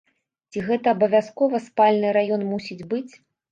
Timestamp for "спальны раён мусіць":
1.67-2.87